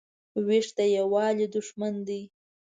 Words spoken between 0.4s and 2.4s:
وېش د یووالي دښمن دی.